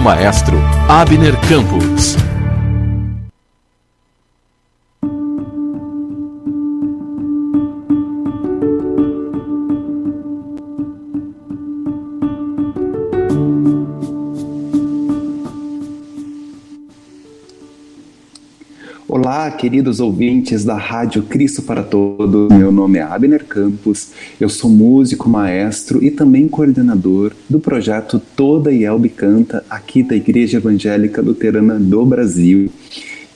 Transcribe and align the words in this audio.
Maestro 0.00 0.58
Abner 0.88 1.36
Campos. 1.48 2.29
Olá, 19.30 19.48
queridos 19.48 20.00
ouvintes 20.00 20.64
da 20.64 20.74
Rádio 20.76 21.22
Cristo 21.22 21.62
para 21.62 21.84
Todos. 21.84 22.48
Meu 22.50 22.72
nome 22.72 22.98
é 22.98 23.02
Abner 23.02 23.44
Campos, 23.44 24.08
eu 24.40 24.48
sou 24.48 24.68
músico, 24.68 25.30
maestro 25.30 26.02
e 26.02 26.10
também 26.10 26.48
coordenador 26.48 27.30
do 27.48 27.60
projeto 27.60 28.20
Toda 28.34 28.72
Yelbe 28.72 29.08
Canta, 29.08 29.64
aqui 29.70 30.02
da 30.02 30.16
Igreja 30.16 30.56
Evangélica 30.56 31.22
Luterana 31.22 31.78
do 31.78 32.04
Brasil. 32.04 32.72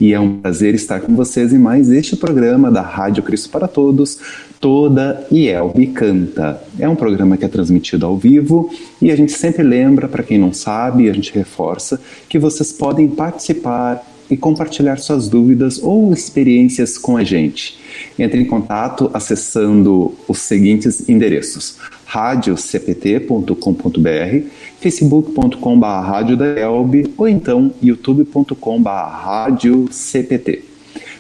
E 0.01 0.13
é 0.13 0.19
um 0.19 0.41
prazer 0.41 0.75
estar 0.75 1.01
com 1.01 1.15
vocês 1.15 1.53
em 1.53 1.59
mais 1.59 1.89
este 1.93 2.17
programa 2.17 2.73
da 2.73 2.83
Rádio 2.83 3.23
Cristo 3.23 3.49
para 3.51 3.69
Todos, 3.69 4.19
Toda 4.61 5.25
Yelbe 5.31 5.87
Canta. 5.87 6.61
É 6.77 6.89
um 6.89 6.97
programa 6.97 7.37
que 7.37 7.45
é 7.45 7.49
transmitido 7.49 8.05
ao 8.05 8.17
vivo 8.17 8.69
e 9.01 9.13
a 9.13 9.17
gente 9.17 9.31
sempre 9.31 9.63
lembra, 9.63 10.09
para 10.09 10.25
quem 10.25 10.39
não 10.39 10.53
sabe, 10.53 11.09
a 11.09 11.13
gente 11.13 11.33
reforça, 11.33 12.01
que 12.29 12.37
vocês 12.37 12.73
podem 12.73 13.07
participar 13.07 14.05
e 14.31 14.37
compartilhar 14.37 14.99
suas 14.99 15.29
dúvidas 15.29 15.83
ou 15.83 16.13
experiências 16.13 16.99
com 16.99 17.17
a 17.17 17.25
gente. 17.25 17.79
Entre 18.19 18.41
em 18.41 18.45
contato 18.45 19.11
acessando 19.13 20.15
os 20.27 20.39
seguintes 20.39 21.09
endereços: 21.09 21.77
radiocpt.com.br, 22.05 24.49
facebook.com.br 24.81 27.09
ou 27.17 27.29
então 27.29 27.73
youtube.com.br 27.83 28.89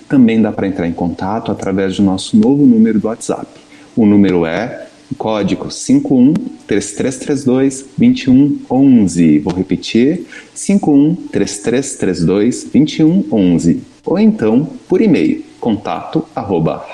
Também 0.08 0.40
dá 0.40 0.52
para 0.52 0.68
entrar 0.68 0.86
em 0.86 0.92
contato 0.92 1.50
através 1.50 1.96
do 1.96 2.02
nosso 2.02 2.36
novo 2.36 2.66
número 2.66 3.00
do 3.00 3.08
WhatsApp. 3.08 3.46
O 3.96 4.04
número 4.04 4.44
é 4.44 4.83
código 5.16 5.70
51 5.70 6.34
3332 6.66 7.86
2111. 7.96 9.38
Vou 9.40 9.54
repetir: 9.54 10.26
51 10.54 11.14
3332 11.30 12.64
2111. 12.64 13.82
Ou 14.04 14.18
então 14.18 14.68
por 14.88 15.00
e-mail 15.00 15.44
contato 15.60 16.26
arroba. 16.34 16.84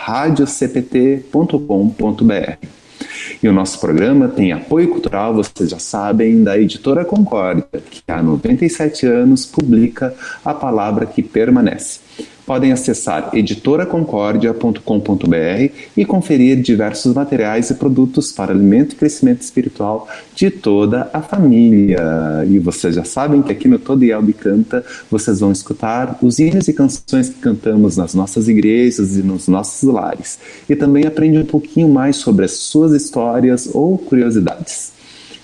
E 3.43 3.49
o 3.49 3.53
nosso 3.53 3.81
programa 3.81 4.29
tem 4.29 4.53
apoio 4.53 4.89
cultural, 4.89 5.35
vocês 5.35 5.71
já 5.71 5.79
sabem, 5.79 6.45
da 6.45 6.59
editora 6.59 7.05
Concórdia, 7.05 7.67
que 7.91 8.03
há 8.07 8.23
97 8.23 9.07
anos 9.07 9.47
publica 9.47 10.15
a 10.45 10.53
palavra 10.53 11.07
que 11.07 11.23
permanece 11.23 12.01
podem 12.47 12.73
acessar 12.73 13.31
editoraconcordia.com.br 13.33 15.73
e 15.97 16.05
conferir 16.05 16.61
diversos 16.61 17.15
materiais 17.15 17.71
e 17.71 17.75
produtos 17.75 18.33
para 18.33 18.53
alimento 18.53 18.95
e 18.95 18.97
crescimento 18.97 19.43
espiritual 19.43 20.09
de 20.35 20.51
toda 20.51 21.09
a 21.13 21.23
família. 21.23 22.01
E 22.49 22.59
vocês 22.59 22.97
já 22.97 23.05
sabem 23.05 23.43
que 23.43 23.53
aqui 23.53 23.69
no 23.69 23.79
Todo 23.79 24.05
Yelbe 24.05 24.33
Canta 24.33 24.85
vocês 25.11 25.41
vão 25.41 25.53
escutar 25.53 26.19
os 26.21 26.39
hinos 26.39 26.67
e 26.67 26.73
canções 26.73 27.29
que 27.29 27.41
cantamos 27.41 27.97
nas 27.97 28.15
nossas 28.15 28.49
igrejas 28.49 29.17
e 29.17 29.23
nos 29.23 29.47
nossos 29.47 29.89
lares. 29.89 30.39
E 30.69 30.75
também 30.75 31.07
aprende 31.07 31.39
um 31.39 31.47
pouquinho 31.47 31.89
mais 31.89 32.17
sobre 32.17 32.45
as 32.45 32.53
suas 32.53 32.93
histórias 32.93 33.71
ou 33.73 33.97
curiosidades. 33.97 34.93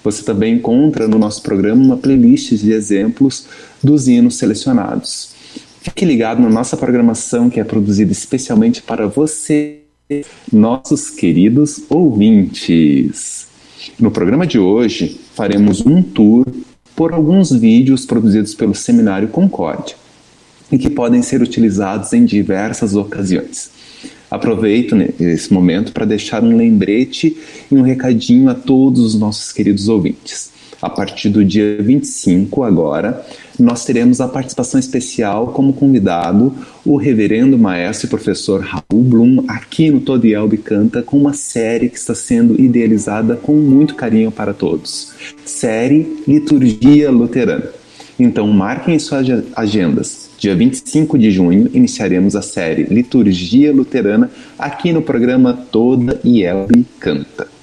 Você 0.03 0.23
também 0.23 0.55
encontra 0.55 1.09
no 1.09 1.19
nosso 1.19 1.43
programa 1.43 1.85
uma 1.85 1.97
playlist 1.97 2.55
de 2.55 2.73
exemplos 2.73 3.47
dos 3.83 4.07
hinos 4.07 4.37
selecionados. 4.37 5.36
Fique 5.87 6.05
ligado 6.05 6.43
na 6.43 6.51
nossa 6.51 6.77
programação 6.77 7.49
que 7.49 7.61
é 7.61 7.65
produzida 7.65 8.11
especialmente 8.11 8.83
para 8.83 9.07
você, 9.07 9.83
nossos 10.53 11.11
queridos 11.11 11.81
ouvintes. 11.89 13.47
No 13.97 14.11
programa 14.11 14.49
de 14.49 14.59
hoje, 14.59 15.21
faremos 15.33 15.87
um 15.87 16.03
tour 16.03 16.45
por 16.97 17.13
alguns 17.13 17.53
vídeos 17.53 18.05
produzidos 18.05 18.53
pelo 18.53 18.75
Seminário 18.75 19.29
Concórdia 19.29 19.95
e 20.73 20.77
que 20.77 20.91
podem 20.91 21.23
ser 21.23 21.41
utilizados 21.41 22.13
em 22.13 22.25
diversas 22.25 22.97
ocasiões. 22.97 23.71
Aproveito 24.29 24.97
esse 25.21 25.55
momento 25.55 25.93
para 25.93 26.05
deixar 26.05 26.43
um 26.43 26.57
lembrete 26.57 27.37
e 27.71 27.75
um 27.77 27.83
recadinho 27.83 28.49
a 28.49 28.55
todos 28.55 29.01
os 29.05 29.15
nossos 29.15 29.53
queridos 29.53 29.89
ouvintes. 29.89 30.51
A 30.81 30.91
partir 30.91 31.31
do 31.31 31.45
dia 31.45 31.79
25, 31.81 32.63
agora, 32.63 33.25
nós 33.59 33.85
teremos 33.85 34.21
a 34.21 34.29
participação 34.29 34.79
especial 34.79 35.49
como 35.49 35.73
convidado 35.73 36.55
o 36.85 36.97
reverendo 36.97 37.59
maestro 37.59 38.07
e 38.07 38.11
professor 38.11 38.61
Raul 38.61 39.03
Blum 39.03 39.45
aqui 39.49 39.91
no 39.91 40.01
Todo 40.01 40.27
Yelbe 40.27 40.59
Canta 40.59 41.03
com 41.03 41.17
uma 41.17 41.33
série 41.33 41.89
que 41.89 41.97
está 41.97 42.15
sendo 42.15 42.61
idealizada 42.61 43.37
com 43.37 43.55
muito 43.55 43.95
carinho 43.95 44.31
para 44.31 44.53
todos. 44.53 45.13
Série 45.45 46.23
Liturgia 46.29 47.11
Luterana. 47.11 47.71
Então 48.19 48.47
marquem 48.49 48.99
suas 48.99 49.27
agendas. 49.55 50.31
Dia 50.39 50.55
25 50.55 51.19
de 51.19 51.31
junho 51.31 51.71
iniciaremos 51.73 52.37
a 52.37 52.43
série 52.43 52.85
Liturgia 52.85 53.73
Luterana 53.73 54.31
aqui 54.59 54.93
no 54.93 55.01
programa 55.01 55.55
Toda 55.71 56.21
Yelbe 56.25 56.87
Canta. 57.01 57.56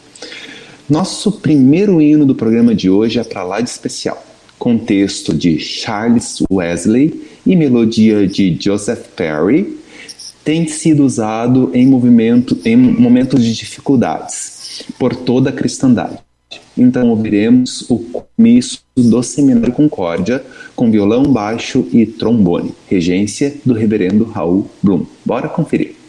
Nosso 0.90 1.32
primeiro 1.32 2.02
hino 2.02 2.26
do 2.26 2.36
programa 2.36 2.76
de 2.76 2.90
hoje 2.90 3.20
é 3.20 3.24
para 3.24 3.44
lá 3.44 3.62
de 3.62 3.70
especial 3.70 4.22
com 4.64 4.78
texto 4.78 5.34
de 5.34 5.60
Charles 5.60 6.42
Wesley 6.50 7.22
e 7.46 7.54
melodia 7.54 8.26
de 8.26 8.58
Joseph 8.58 9.08
Perry, 9.14 9.78
tem 10.42 10.66
sido 10.68 11.04
usado 11.04 11.70
em, 11.74 11.86
movimento, 11.86 12.58
em 12.64 12.78
momentos 12.78 13.44
de 13.44 13.54
dificuldades 13.54 14.84
por 14.98 15.14
toda 15.14 15.50
a 15.50 15.54
cristandade. 15.54 16.18
Então 16.78 17.10
ouviremos 17.10 17.90
o 17.90 18.00
começo 18.00 18.80
do 18.96 19.22
Seminário 19.22 19.74
Concórdia 19.74 20.42
com 20.78 20.90
violão 20.90 21.24
baixo 21.24 21.86
e 21.92 22.06
trombone, 22.06 22.74
regência 22.88 23.54
do 23.66 23.74
reverendo 23.74 24.24
Raul 24.24 24.70
Blum. 24.82 25.06
Bora 25.26 25.50
conferir. 25.50 26.03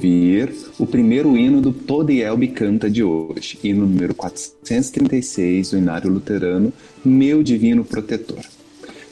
Ouvir 0.00 0.54
o 0.78 0.86
primeiro 0.86 1.36
hino 1.36 1.60
do 1.60 1.74
Todo 1.74 2.10
Elbe 2.10 2.48
Canta 2.48 2.88
de 2.88 3.04
hoje, 3.04 3.58
hino 3.62 3.86
número 3.86 4.14
436 4.14 5.72
do 5.72 5.76
Inário 5.76 6.10
Luterano, 6.10 6.72
Meu 7.04 7.42
Divino 7.42 7.84
Protetor. 7.84 8.40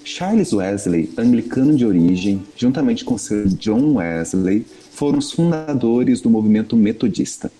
Charles 0.02 0.54
Wesley, 0.54 1.10
anglicano 1.18 1.76
de 1.76 1.84
origem, 1.84 2.42
juntamente 2.56 3.04
com 3.04 3.18
seu 3.18 3.46
John 3.48 3.96
Wesley, 3.96 4.64
foram 4.92 5.18
os 5.18 5.30
fundadores 5.30 6.22
do 6.22 6.30
movimento 6.30 6.74
metodista. 6.74 7.52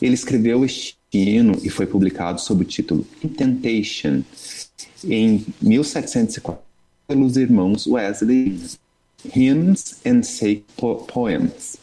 Ele 0.00 0.12
escreveu 0.12 0.62
este 0.62 0.94
hino 1.10 1.58
e 1.62 1.70
foi 1.70 1.86
publicado 1.86 2.38
sob 2.38 2.64
o 2.64 2.66
título 2.66 3.06
Intentation 3.24 4.22
em 5.02 5.42
1704 5.62 6.62
pelos 7.06 7.38
irmãos 7.38 7.86
Wesley 7.86 8.60
Hymns 9.34 10.00
and 10.04 10.22
Sacred 10.22 10.64
Poems. 11.06 11.77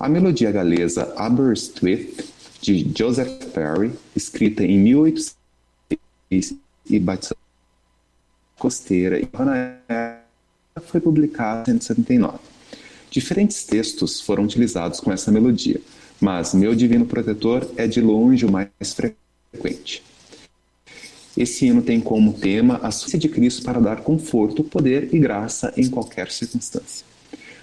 A 0.00 0.08
melodia 0.08 0.52
galesa 0.52 1.12
Aberystwyth, 1.16 2.24
de 2.60 2.88
Joseph 2.96 3.46
Perry, 3.52 3.92
escrita 4.14 4.62
em 4.62 4.78
1806 4.78 6.54
e 6.88 6.98
batizada 7.00 7.36
costeira 8.56 9.20
foi 10.82 11.00
publicada 11.00 11.70
em 11.70 11.74
1979. 11.74 12.38
Diferentes 13.10 13.64
textos 13.64 14.20
foram 14.20 14.44
utilizados 14.44 15.00
com 15.00 15.10
essa 15.10 15.32
melodia, 15.32 15.80
mas 16.20 16.54
Meu 16.54 16.76
Divino 16.76 17.04
Protetor 17.04 17.68
é 17.76 17.88
de 17.88 18.00
longe 18.00 18.46
o 18.46 18.52
mais 18.52 18.68
frequente. 18.94 20.04
Esse 21.36 21.66
hino 21.66 21.82
tem 21.82 22.00
como 22.00 22.34
tema 22.34 22.78
a 22.82 22.92
sucia 22.92 23.18
de 23.18 23.28
Cristo 23.28 23.62
para 23.62 23.80
dar 23.80 24.02
conforto, 24.02 24.62
poder 24.62 25.12
e 25.12 25.18
graça 25.18 25.72
em 25.76 25.88
qualquer 25.88 26.30
circunstância. 26.30 27.04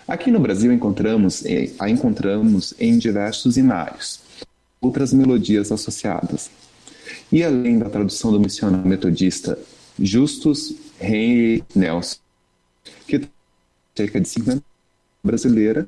Aqui 0.07 0.29
no 0.29 0.39
Brasil 0.39 0.71
encontramos, 0.71 1.43
eh, 1.45 1.71
a 1.79 1.89
encontramos 1.89 2.75
em 2.79 2.95
diversos 2.95 3.57
inários, 3.57 4.19
outras 4.79 5.11
melodias 5.11 5.71
associadas. 5.71 6.51
E 7.31 7.43
além 7.43 7.79
da 7.79 7.89
tradução 7.89 8.31
do 8.31 8.39
missionário 8.39 8.87
metodista 8.87 9.57
Justus 9.97 10.75
Henry 11.01 11.63
Nelson, 11.75 12.19
que 13.07 13.17
tem 13.17 13.29
cerca 13.95 14.21
de 14.21 14.29
50 14.29 14.63
brasileira, 15.23 15.87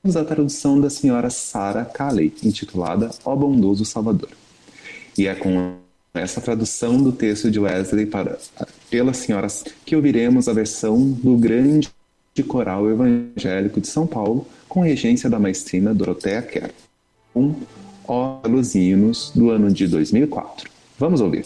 temos 0.00 0.16
a 0.16 0.24
tradução 0.24 0.80
da 0.80 0.88
senhora 0.88 1.28
Sarah 1.28 1.84
Calley, 1.84 2.32
intitulada 2.44 3.10
O 3.24 3.34
Bondoso 3.34 3.84
Salvador. 3.84 4.30
E 5.18 5.26
é 5.26 5.34
com 5.34 5.78
essa 6.14 6.40
tradução 6.40 7.02
do 7.02 7.10
texto 7.10 7.50
de 7.50 7.58
Wesley 7.58 8.06
para, 8.06 8.38
pela 8.88 9.12
senhora 9.12 9.48
que 9.84 9.96
ouviremos 9.96 10.48
a 10.48 10.52
versão 10.52 11.10
do 11.10 11.36
grande 11.36 11.90
coral 12.42 12.88
evangélico 12.88 13.80
de 13.80 13.88
São 13.88 14.06
Paulo 14.06 14.46
com 14.68 14.80
regência 14.80 15.28
da 15.28 15.40
maestrina 15.40 15.92
Doroteia 15.92 16.40
Kerr. 16.40 16.70
Um 17.34 17.54
Ó 18.06 18.40
Los 18.46 18.74
Hinos 18.74 19.32
do 19.34 19.50
ano 19.50 19.72
de 19.72 19.86
2004. 19.88 20.70
Vamos 20.98 21.20
ouvir. 21.20 21.44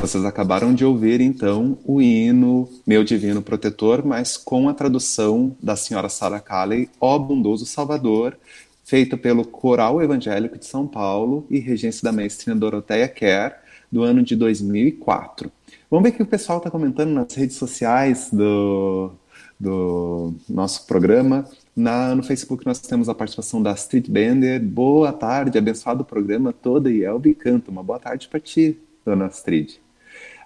Vocês 0.00 0.24
acabaram 0.24 0.74
de 0.74 0.86
ouvir 0.86 1.20
então 1.20 1.78
o 1.84 2.00
hino 2.00 2.66
Meu 2.86 3.04
Divino 3.04 3.42
Protetor, 3.42 4.04
mas 4.04 4.38
com 4.38 4.66
a 4.68 4.74
tradução 4.74 5.54
da 5.62 5.76
senhora 5.76 6.08
Sarah 6.08 6.40
Calley, 6.40 6.88
Ó 6.98 7.18
Bondoso 7.18 7.66
Salvador, 7.66 8.36
feita 8.82 9.18
pelo 9.18 9.44
Coral 9.44 10.02
Evangélico 10.02 10.58
de 10.58 10.64
São 10.64 10.86
Paulo 10.86 11.46
e 11.50 11.58
regência 11.58 12.02
da 12.02 12.10
maestrina 12.10 12.58
Doroteia 12.58 13.06
Kerr, 13.06 13.52
do 13.92 14.02
ano 14.02 14.22
de 14.22 14.34
2004. 14.34 15.52
Vamos 15.90 16.04
ver 16.04 16.14
o 16.14 16.16
que 16.16 16.22
o 16.22 16.26
pessoal 16.26 16.56
está 16.56 16.70
comentando 16.70 17.10
nas 17.10 17.34
redes 17.34 17.56
sociais 17.56 18.30
do, 18.32 19.12
do 19.60 20.32
nosso 20.48 20.86
programa. 20.86 21.44
Na, 21.76 22.14
no 22.14 22.22
Facebook 22.22 22.64
nós 22.64 22.78
temos 22.78 23.10
a 23.10 23.14
participação 23.14 23.62
da 23.62 23.72
Street 23.72 24.08
Bender. 24.08 24.58
Boa 24.62 25.12
tarde, 25.12 25.58
abençoado 25.58 26.02
programa 26.02 26.50
todo 26.50 26.90
e 26.90 27.04
Elbe 27.04 27.34
canta. 27.34 27.70
Uma 27.70 27.82
boa 27.82 27.98
tarde 27.98 28.26
para 28.26 28.40
ti, 28.40 28.78
dona 29.04 29.26
Astrid. 29.26 29.80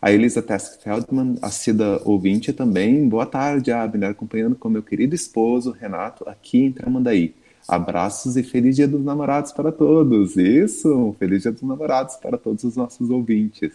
A 0.00 0.12
Elisa 0.12 0.42
Tesk 0.42 0.82
Feldman, 0.82 1.36
assida 1.40 2.00
ouvinte 2.04 2.52
também. 2.52 3.08
Boa 3.08 3.26
tarde, 3.26 3.72
Abner, 3.72 4.10
acompanhando 4.10 4.54
com 4.54 4.68
meu 4.68 4.82
querido 4.82 5.14
esposo, 5.14 5.70
Renato, 5.72 6.28
aqui 6.28 6.58
em 6.58 6.72
Tramandaí. 6.72 7.34
Abraços 7.66 8.36
e 8.36 8.42
feliz 8.42 8.76
dia 8.76 8.86
dos 8.86 9.04
namorados 9.04 9.52
para 9.52 9.72
todos. 9.72 10.36
Isso, 10.36 11.16
feliz 11.18 11.42
dia 11.42 11.50
dos 11.50 11.62
namorados 11.62 12.16
para 12.16 12.38
todos 12.38 12.62
os 12.62 12.76
nossos 12.76 13.10
ouvintes. 13.10 13.72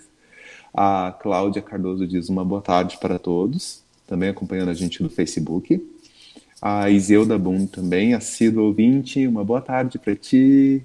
A 0.73 1.13
Cláudia 1.21 1.61
Cardoso 1.61 2.07
diz 2.07 2.29
uma 2.29 2.45
boa 2.45 2.61
tarde 2.61 2.97
para 2.97 3.19
todos, 3.19 3.83
também 4.07 4.29
acompanhando 4.29 4.69
a 4.69 4.73
gente 4.73 5.03
no 5.03 5.09
Facebook. 5.09 5.85
A 6.61 6.89
Iseuda 6.89 7.37
Boom 7.37 7.65
também, 7.65 8.13
assíduo 8.13 8.65
ouvinte, 8.65 9.27
uma 9.27 9.43
boa 9.43 9.59
tarde 9.59 9.99
para 9.99 10.15
ti. 10.15 10.81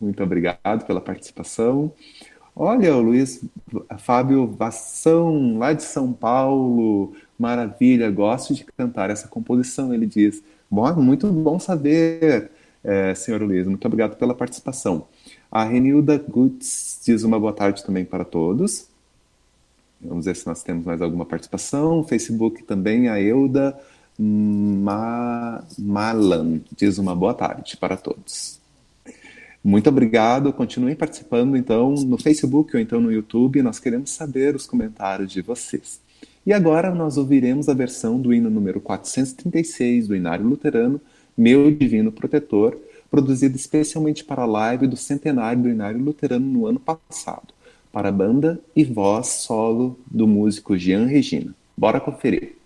Muito 0.00 0.22
obrigado 0.22 0.86
pela 0.86 1.00
participação. 1.00 1.92
Olha, 2.54 2.94
o 2.96 3.00
Luiz 3.00 3.42
Fábio 3.98 4.46
Vassão, 4.46 5.58
lá 5.58 5.72
de 5.72 5.82
São 5.82 6.12
Paulo, 6.12 7.14
maravilha, 7.38 8.10
gosto 8.10 8.54
de 8.54 8.64
cantar 8.76 9.10
essa 9.10 9.26
composição, 9.26 9.92
ele 9.92 10.06
diz. 10.06 10.42
Bom, 10.70 10.94
muito 10.96 11.26
bom 11.32 11.58
saber, 11.58 12.50
é, 12.84 13.14
senhor 13.14 13.42
Luiz, 13.42 13.66
muito 13.66 13.84
obrigado 13.86 14.16
pela 14.16 14.34
participação. 14.34 15.06
A 15.50 15.64
Renilda 15.64 16.18
Gutz 16.18 17.00
diz 17.04 17.22
uma 17.24 17.38
boa 17.40 17.52
tarde 17.52 17.84
também 17.84 18.04
para 18.04 18.24
todos. 18.24 18.86
Vamos 20.00 20.24
ver 20.26 20.36
se 20.36 20.46
nós 20.46 20.62
temos 20.62 20.84
mais 20.84 21.00
alguma 21.00 21.24
participação. 21.24 22.04
Facebook 22.04 22.64
também, 22.64 23.08
a 23.08 23.20
Euda 23.20 23.78
Ma 24.18 25.62
Malan 25.78 26.60
diz 26.76 26.98
uma 26.98 27.14
boa 27.14 27.34
tarde 27.34 27.76
para 27.76 27.96
todos. 27.96 28.61
Muito 29.64 29.88
obrigado. 29.88 30.52
Continuem 30.52 30.96
participando, 30.96 31.56
então, 31.56 31.94
no 31.94 32.18
Facebook 32.18 32.74
ou 32.74 32.82
então 32.82 33.00
no 33.00 33.12
YouTube. 33.12 33.62
Nós 33.62 33.78
queremos 33.78 34.10
saber 34.10 34.56
os 34.56 34.66
comentários 34.66 35.30
de 35.30 35.40
vocês. 35.40 36.00
E 36.44 36.52
agora 36.52 36.92
nós 36.92 37.16
ouviremos 37.16 37.68
a 37.68 37.74
versão 37.74 38.20
do 38.20 38.34
hino 38.34 38.50
número 38.50 38.80
436 38.80 40.08
do 40.08 40.16
Inário 40.16 40.44
Luterano, 40.44 41.00
Meu 41.36 41.70
Divino 41.70 42.10
Protetor, 42.10 42.76
produzido 43.08 43.54
especialmente 43.54 44.24
para 44.24 44.42
a 44.42 44.46
live 44.46 44.88
do 44.88 44.96
centenário 44.96 45.62
do 45.62 45.68
Inário 45.68 46.00
Luterano 46.00 46.46
no 46.46 46.66
ano 46.66 46.80
passado, 46.80 47.54
para 47.92 48.08
a 48.08 48.12
banda 48.12 48.58
e 48.74 48.82
voz 48.82 49.28
solo 49.28 49.96
do 50.10 50.26
músico 50.26 50.76
Jean 50.76 51.06
Regina. 51.06 51.54
Bora 51.76 52.00
conferir. 52.00 52.61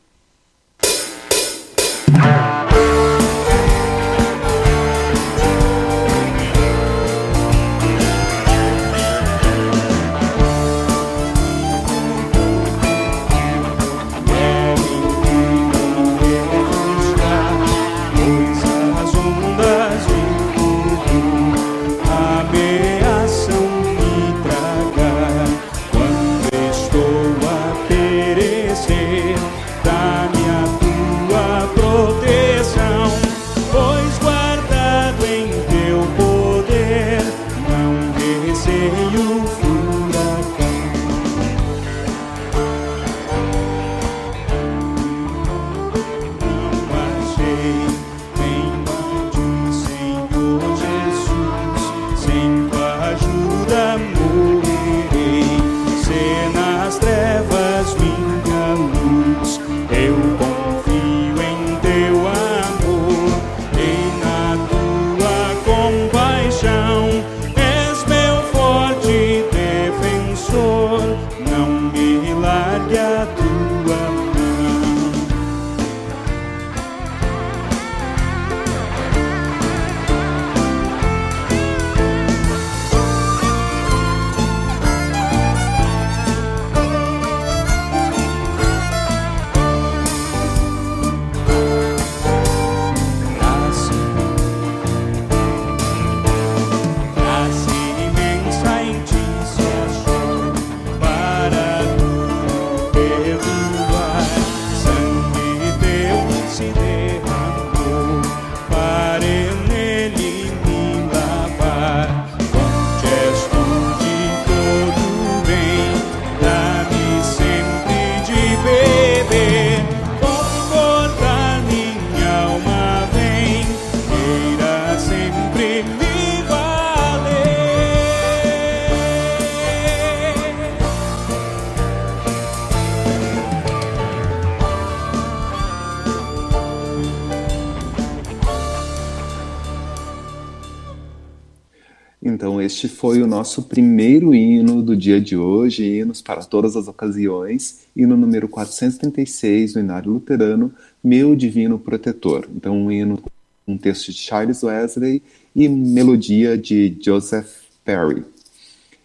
Nosso 143.36 143.64
primeiro 143.64 144.34
hino 144.34 144.82
do 144.82 144.96
dia 144.96 145.20
de 145.20 145.36
hoje, 145.36 145.84
hinos 145.84 146.22
para 146.22 146.42
todas 146.42 146.74
as 146.74 146.88
ocasiões, 146.88 147.80
hino 147.94 148.16
número 148.16 148.48
436 148.48 149.74
do 149.74 149.80
Inário 149.80 150.10
Luterano, 150.10 150.72
Meu 151.04 151.36
Divino 151.36 151.78
Protetor. 151.78 152.48
Então, 152.56 152.74
um 152.74 152.90
hino 152.90 153.18
com 153.18 153.30
um 153.68 153.76
texto 153.76 154.10
de 154.10 154.16
Charles 154.16 154.62
Wesley 154.62 155.22
e 155.54 155.68
melodia 155.68 156.56
de 156.56 156.96
Joseph 156.98 157.58
Perry. 157.84 158.24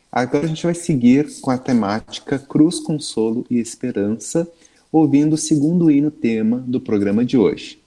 Agora 0.10 0.46
a 0.46 0.48
gente 0.48 0.63
vai 0.63 0.76
seguir 0.76 1.28
com 1.41 1.52
a 1.52 1.58
temática 1.58 2.39
Cruz, 2.39 2.80
Consolo 2.80 3.46
e 3.50 3.60
Esperança, 3.60 4.50
ouvindo 4.89 5.34
o 5.34 5.38
segundo 5.38 5.91
hino 5.91 6.10
tema 6.10 6.63
do 6.65 6.80
programa 6.80 7.26
de 7.26 7.38
hoje 7.38 7.82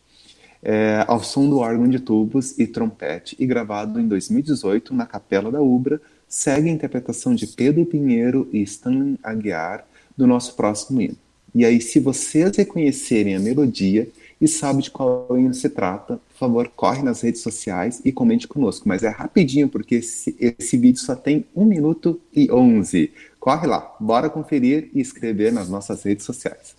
é, 0.64 1.04
ao 1.06 1.22
som 1.22 1.48
do 1.48 1.58
órgão 1.58 1.86
de 1.86 2.00
tubos 2.00 2.58
e 2.58 2.66
trompete 2.66 3.36
e 3.38 3.46
gravado 3.46 4.00
em 4.00 4.08
2018 4.08 4.94
na 4.94 5.04
Capela 5.04 5.52
da 5.52 5.60
Ubra, 5.60 6.00
segue 6.34 6.68
a 6.68 6.72
interpretação 6.72 7.32
de 7.32 7.46
Pedro 7.46 7.86
Pinheiro 7.86 8.48
e 8.52 8.60
Stanley 8.62 9.16
Aguiar 9.22 9.86
do 10.16 10.26
nosso 10.26 10.56
próximo 10.56 11.00
hino. 11.00 11.16
E 11.54 11.64
aí, 11.64 11.80
se 11.80 12.00
vocês 12.00 12.56
reconhecerem 12.56 13.36
a 13.36 13.40
melodia 13.40 14.08
e 14.40 14.48
sabem 14.48 14.82
de 14.82 14.90
qual 14.90 15.28
hino 15.38 15.54
se 15.54 15.68
trata, 15.68 16.16
por 16.16 16.36
favor, 16.36 16.68
corre 16.74 17.04
nas 17.04 17.20
redes 17.20 17.40
sociais 17.40 18.02
e 18.04 18.10
comente 18.10 18.48
conosco. 18.48 18.88
Mas 18.88 19.04
é 19.04 19.08
rapidinho, 19.08 19.68
porque 19.68 19.94
esse, 19.94 20.34
esse 20.40 20.76
vídeo 20.76 21.00
só 21.00 21.14
tem 21.14 21.44
1 21.54 21.64
minuto 21.64 22.20
e 22.34 22.50
11. 22.50 23.12
Corre 23.38 23.68
lá, 23.68 23.94
bora 24.00 24.28
conferir 24.28 24.90
e 24.92 25.00
escrever 25.00 25.52
nas 25.52 25.68
nossas 25.68 26.02
redes 26.02 26.24
sociais. 26.24 26.74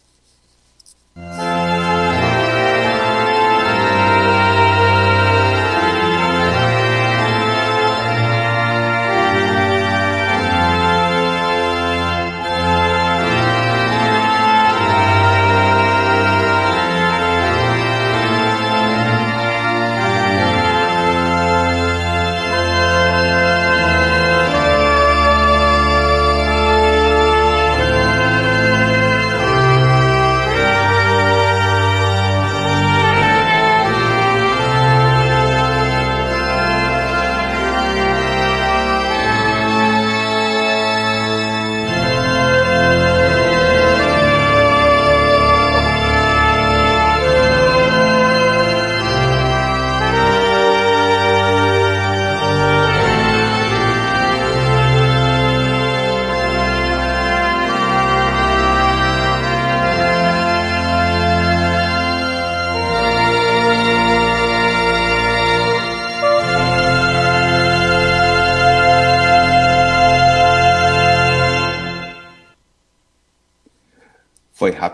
Foi 1.13 1.75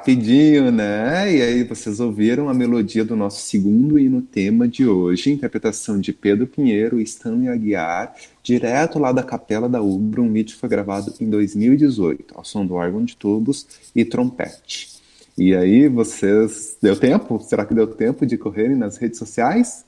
rapidinho, 0.02 0.72
né? 0.72 1.32
E 1.32 1.42
aí 1.44 1.64
vocês 1.64 2.00
ouviram 2.00 2.50
a 2.50 2.56
melodia 2.56 3.06
do 3.06 3.16
nosso 3.16 3.42
segundo 3.42 4.00
hino 4.00 4.20
tema 4.20 4.68
de 4.68 4.88
hoje, 4.88 5.30
interpretação 5.30 6.00
de 6.00 6.12
Pedro 6.12 6.48
Pinheiro 6.48 7.00
e 7.00 7.04
Stanley 7.04 7.50
Aguiar, 7.50 8.16
direto 8.42 8.98
lá 8.98 9.12
da 9.12 9.22
Capela 9.22 9.70
da 9.70 9.80
Ubra. 9.80 10.20
Um 10.20 10.34
vídeo 10.34 10.58
foi 10.58 10.68
gravado 10.68 11.14
em 11.22 11.30
2018, 11.30 12.34
ao 12.36 12.44
som 12.44 12.66
do 12.66 12.74
órgão 12.74 13.06
de 13.06 13.16
tubos 13.16 13.68
e 13.96 14.04
trompete. 14.04 14.90
E 15.38 15.56
aí 15.56 15.88
vocês... 15.88 16.78
Deu 16.82 16.96
tempo? 16.96 17.40
Será 17.40 17.64
que 17.64 17.76
deu 17.76 17.86
tempo 17.86 18.26
de 18.26 18.40
correrem 18.40 18.76
nas 18.76 18.98
redes 18.98 19.20
sociais? 19.20 19.86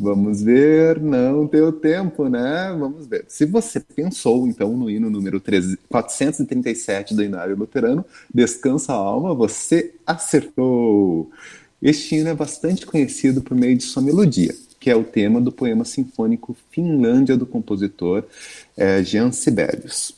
Vamos 0.00 0.42
ver, 0.42 1.00
não 1.00 1.44
deu 1.44 1.72
tempo, 1.72 2.28
né? 2.28 2.72
Vamos 2.78 3.08
ver. 3.08 3.24
Se 3.26 3.44
você 3.44 3.80
pensou, 3.80 4.46
então, 4.46 4.76
no 4.76 4.88
hino 4.88 5.10
número 5.10 5.40
13, 5.40 5.76
437 5.88 7.16
do 7.16 7.24
Inário 7.24 7.56
Luterano, 7.56 8.04
Descansa 8.32 8.92
a 8.92 8.96
Alma, 8.96 9.34
você 9.34 9.92
acertou! 10.06 11.28
Este 11.82 12.14
hino 12.14 12.28
é 12.28 12.34
bastante 12.34 12.86
conhecido 12.86 13.42
por 13.42 13.56
meio 13.56 13.76
de 13.76 13.82
sua 13.82 14.00
melodia, 14.00 14.54
que 14.78 14.88
é 14.88 14.94
o 14.94 15.02
tema 15.02 15.40
do 15.40 15.50
poema 15.50 15.84
sinfônico 15.84 16.56
Finlândia 16.70 17.36
do 17.36 17.44
compositor 17.44 18.22
é, 18.76 19.02
Jean 19.02 19.32
Sibelius. 19.32 20.14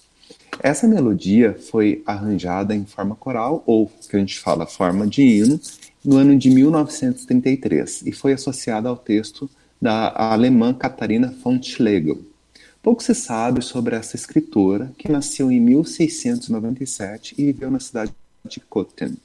Essa 0.63 0.87
melodia 0.87 1.57
foi 1.71 2.03
arranjada 2.05 2.75
em 2.75 2.85
forma 2.85 3.15
coral, 3.15 3.63
ou 3.65 3.91
que 4.11 4.15
a 4.15 4.19
gente 4.19 4.39
fala 4.39 4.67
forma 4.67 5.07
de 5.07 5.23
hino, 5.23 5.59
no 6.05 6.17
ano 6.17 6.37
de 6.37 6.51
1933 6.51 8.03
e 8.07 8.13
foi 8.13 8.33
associada 8.33 8.89
ao 8.89 8.97
texto 8.97 9.49
da 9.81 10.13
alemã 10.15 10.75
Katharina 10.75 11.35
von 11.43 11.63
Schlegel. 11.63 12.19
Pouco 12.83 13.03
se 13.03 13.15
sabe 13.15 13.63
sobre 13.63 13.95
essa 13.95 14.17
escritora, 14.17 14.93
que 14.97 15.11
nasceu 15.11 15.51
em 15.51 15.61
1697 15.61 17.35
e 17.37 17.47
viveu 17.47 17.71
na 17.71 17.81
cidade 17.81 18.13
de 18.45 18.61
Cotten. 18.61 19.17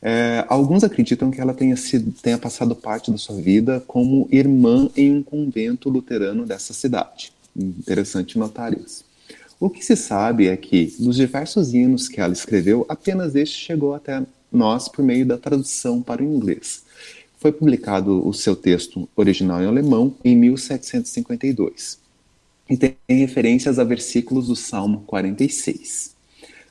É, 0.00 0.44
alguns 0.48 0.84
acreditam 0.84 1.30
que 1.30 1.40
ela 1.40 1.52
tenha, 1.52 1.76
sido, 1.76 2.12
tenha 2.20 2.38
passado 2.38 2.74
parte 2.74 3.10
da 3.10 3.18
sua 3.18 3.36
vida 3.40 3.82
como 3.86 4.28
irmã 4.30 4.88
em 4.96 5.12
um 5.12 5.22
convento 5.22 5.88
luterano 5.88 6.46
dessa 6.46 6.72
cidade. 6.72 7.32
Interessante 7.56 8.38
notar 8.38 8.72
isso. 8.72 9.04
O 9.60 9.68
que 9.68 9.84
se 9.84 9.96
sabe 9.96 10.46
é 10.46 10.56
que, 10.56 10.94
dos 11.00 11.16
diversos 11.16 11.74
hinos 11.74 12.06
que 12.06 12.20
ela 12.20 12.32
escreveu, 12.32 12.86
apenas 12.88 13.34
este 13.34 13.56
chegou 13.56 13.92
até 13.92 14.22
nós 14.52 14.88
por 14.88 15.04
meio 15.04 15.26
da 15.26 15.36
tradução 15.36 16.00
para 16.00 16.22
o 16.22 16.24
inglês. 16.24 16.82
Foi 17.38 17.52
publicado 17.52 18.26
o 18.26 18.34
seu 18.34 18.56
texto 18.56 19.08
original 19.14 19.62
em 19.62 19.66
alemão 19.66 20.14
em 20.24 20.36
1752 20.36 21.98
e 22.68 22.76
tem 22.76 22.96
referências 23.08 23.78
a 23.78 23.84
versículos 23.84 24.48
do 24.48 24.56
Salmo 24.56 25.04
46. 25.06 26.16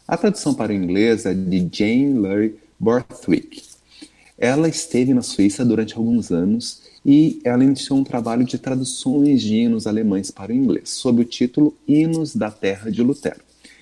A 0.06 0.18
tradução 0.18 0.54
para 0.54 0.74
o 0.74 0.76
inglês 0.76 1.26
é 1.26 1.34
de 1.34 1.68
Jane 1.72 2.14
Lurie 2.14 2.56
Borthwick. 2.78 3.64
Ela 4.38 4.68
esteve 4.68 5.14
na 5.14 5.22
Suíça 5.22 5.64
durante 5.64 5.96
alguns 5.96 6.32
anos 6.32 6.82
e 7.06 7.40
ela 7.46 7.64
iniciou 7.64 7.98
um 8.00 8.04
trabalho 8.04 8.44
de 8.44 8.58
traduções 8.58 9.42
de 9.42 9.56
hinos 9.56 9.88
alemães 9.88 10.30
para 10.30 10.52
o 10.52 10.56
inglês, 10.56 10.90
sob 10.90 11.22
o 11.22 11.26
título 11.26 11.74
Hinos 11.88 12.36
da 12.36 12.52
Terra 12.52 12.92
de 12.92 13.02
Lutero. 13.02 13.40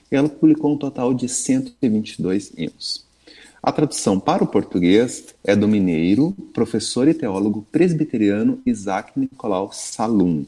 Ela 0.09 0.29
publicou 0.29 0.73
um 0.73 0.77
total 0.77 1.13
de 1.15 1.27
122 1.27 2.53
hinos. 2.55 3.04
A 3.65 3.71
tradução 3.71 4.19
para 4.19 4.43
o 4.43 4.47
português 4.47 5.33
é 5.43 5.55
do 5.55 5.67
mineiro, 5.67 6.35
professor 6.53 7.07
e 7.07 7.15
teólogo 7.15 7.65
presbiteriano 7.71 8.61
Isaac 8.63 9.19
Nicolau 9.19 9.71
Salum, 9.73 10.45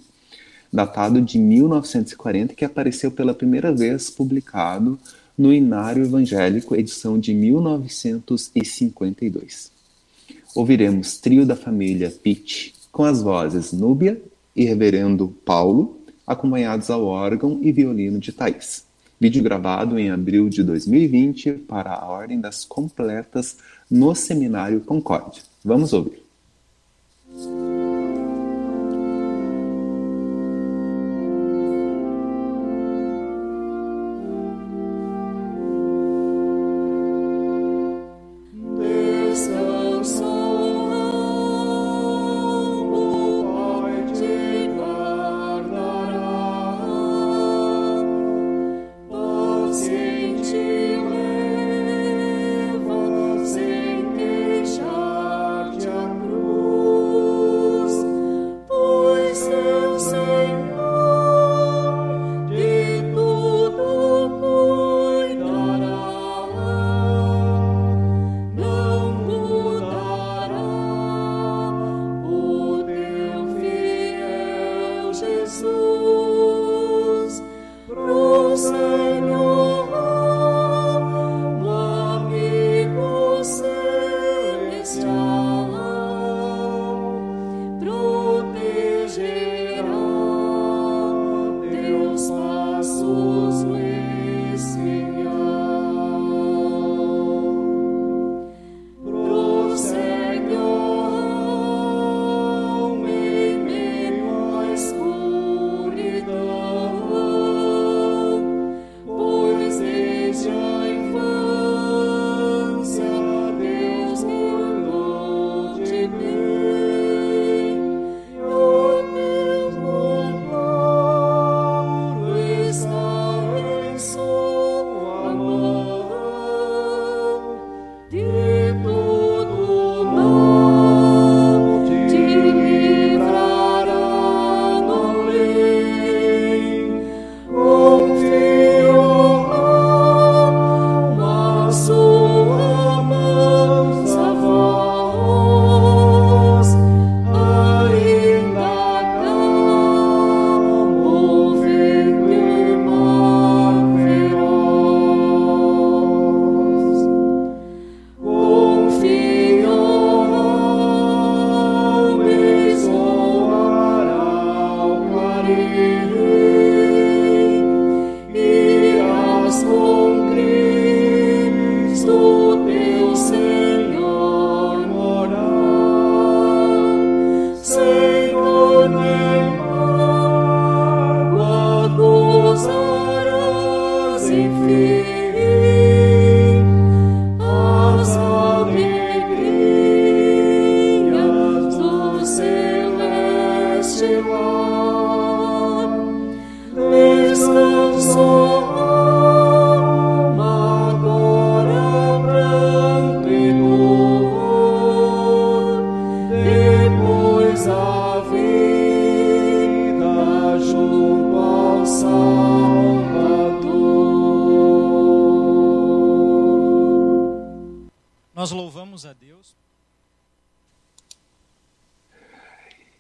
datado 0.72 1.20
de 1.20 1.40
1940, 1.40 2.54
que 2.54 2.64
apareceu 2.64 3.10
pela 3.10 3.34
primeira 3.34 3.74
vez 3.74 4.12
publicado 4.12 5.00
no 5.36 5.52
Inário 5.52 6.06
Evangélico, 6.06 6.76
edição 6.76 7.18
de 7.18 7.34
1952. 7.34 9.72
Ouviremos 10.54 11.18
trio 11.18 11.44
da 11.44 11.56
família 11.56 12.12
Pitt 12.12 12.76
com 12.92 13.04
as 13.04 13.24
vozes 13.24 13.74
Núbia 13.74 14.22
e 14.56 14.64
Reverendo 14.64 15.36
Paulo, 15.44 16.00
acompanhados 16.28 16.92
ao 16.92 17.04
órgão 17.04 17.58
e 17.64 17.72
violino 17.72 18.20
de 18.20 18.32
Thais. 18.32 18.87
Vídeo 19.20 19.42
gravado 19.42 19.98
em 19.98 20.12
abril 20.12 20.48
de 20.48 20.64
2020 20.64 21.54
para 21.54 21.92
a 21.92 22.06
Ordem 22.08 22.40
das 22.40 22.64
Completas 22.64 23.58
no 23.90 24.14
Seminário 24.14 24.82
Concórdia. 24.82 25.42
Vamos 25.64 25.92
ouvir. 25.92 26.24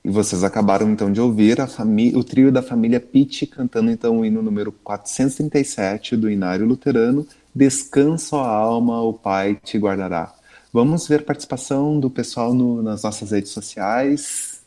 Vocês 0.09 0.43
acabaram 0.43 0.89
então 0.89 1.11
de 1.11 1.19
ouvir 1.19 1.57
o 2.15 2.23
trio 2.23 2.51
da 2.51 2.61
família 2.61 2.99
Pitt 2.99 3.45
cantando 3.45 3.91
então 3.91 4.19
o 4.19 4.25
hino 4.25 4.41
número 4.41 4.71
437 4.71 6.15
do 6.15 6.29
Inário 6.29 6.65
Luterano, 6.65 7.27
Descanso 7.53 8.35
a 8.35 8.47
alma, 8.47 9.01
o 9.01 9.13
Pai 9.13 9.59
te 9.63 9.77
guardará. 9.77 10.33
Vamos 10.71 11.07
ver 11.07 11.25
participação 11.25 11.99
do 11.99 12.09
pessoal 12.09 12.53
no, 12.53 12.81
nas 12.81 13.03
nossas 13.03 13.31
redes 13.31 13.51
sociais. 13.51 14.61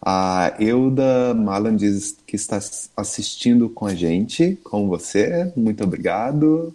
A 0.00 0.54
Euda 0.60 1.32
Malan 1.34 1.74
diz 1.74 2.18
que 2.26 2.36
está 2.36 2.58
assistindo 2.96 3.70
com 3.70 3.86
a 3.86 3.94
gente, 3.94 4.56
com 4.62 4.86
você. 4.86 5.50
Muito 5.56 5.82
obrigado. 5.82 6.74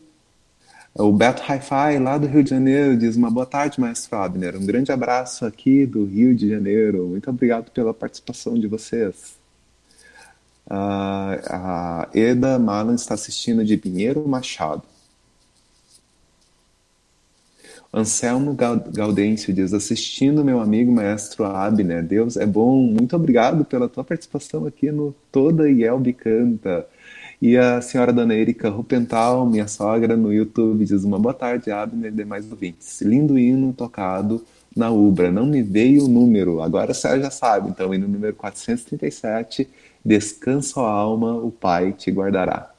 O 0.93 1.11
Beto 1.13 1.43
Hi-Fi, 1.43 1.99
lá 1.99 2.17
do 2.17 2.27
Rio 2.27 2.43
de 2.43 2.49
Janeiro, 2.49 2.97
diz 2.97 3.15
uma 3.15 3.29
boa 3.29 3.45
tarde, 3.45 3.79
Maestro 3.79 4.17
Abner. 4.17 4.57
Um 4.57 4.65
grande 4.65 4.91
abraço 4.91 5.45
aqui 5.45 5.85
do 5.85 6.03
Rio 6.03 6.35
de 6.35 6.49
Janeiro. 6.49 7.07
Muito 7.07 7.29
obrigado 7.29 7.71
pela 7.71 7.93
participação 7.93 8.55
de 8.55 8.67
vocês. 8.67 9.37
Uh, 10.65 11.39
a 11.47 12.09
Eda 12.13 12.59
Malan 12.59 12.95
está 12.95 13.13
assistindo 13.13 13.63
de 13.63 13.77
Pinheiro 13.77 14.27
Machado. 14.27 14.83
Anselmo 17.93 18.55
Gaudêncio 18.55 19.51
diz, 19.51 19.73
assistindo 19.73 20.45
meu 20.45 20.59
amigo 20.59 20.91
maestro 20.91 21.43
Abner, 21.43 22.03
Deus 22.03 22.37
é 22.37 22.45
bom, 22.45 22.83
muito 22.83 23.15
obrigado 23.15 23.65
pela 23.65 23.89
tua 23.89 24.03
participação 24.03 24.67
aqui 24.67 24.91
no 24.91 25.15
Toda 25.31 25.67
Yelbe 25.67 26.13
Canta. 26.13 26.87
E 27.41 27.57
a 27.57 27.81
senhora 27.81 28.11
Dona 28.11 28.35
Erika 28.35 28.69
Rupental, 28.69 29.45
minha 29.45 29.67
sogra, 29.67 30.17
no 30.17 30.33
YouTube, 30.33 30.83
diz 30.83 31.05
uma 31.05 31.17
boa 31.17 31.33
tarde, 31.33 31.71
Abner 31.71 32.11
e 32.11 32.15
demais 32.15 32.49
ouvintes. 32.51 32.99
Lindo 33.01 33.39
hino 33.39 33.71
tocado 33.71 34.43
na 34.75 34.89
Ubra. 34.89 35.31
Não 35.31 35.45
me 35.45 35.63
veio 35.63 36.03
o 36.03 36.07
número, 36.09 36.61
agora 36.61 36.91
a 36.91 36.93
senhora 36.93 37.21
já 37.21 37.31
sabe. 37.31 37.69
Então, 37.69 37.93
hino 37.93 38.07
número 38.07 38.35
437, 38.35 39.69
Descanso 40.03 40.79
a 40.81 40.89
alma, 40.89 41.33
o 41.35 41.51
Pai 41.51 41.93
te 41.93 42.11
guardará. 42.11 42.71